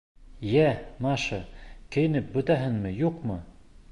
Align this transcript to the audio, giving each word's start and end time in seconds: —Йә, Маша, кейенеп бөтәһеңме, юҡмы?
—Йә, 0.53 0.63
Маша, 1.05 1.39
кейенеп 1.95 2.33
бөтәһеңме, 2.39 2.97
юҡмы? 3.05 3.37